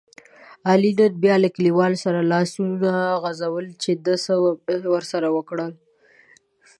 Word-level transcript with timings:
علي 0.69 0.91
نن 0.99 1.13
بیا 1.23 1.35
له 1.43 1.49
کلیوالو 1.55 1.97
سره 2.05 2.27
لاسونه 2.31 2.91
غورځول 3.21 3.65
چې 3.81 3.91
ده 4.05 4.15
څه 4.25 4.33
ورسره 4.93 5.27
وکړل. 5.35 5.71